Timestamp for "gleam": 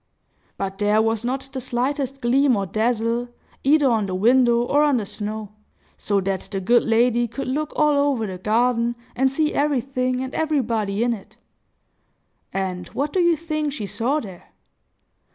2.21-2.55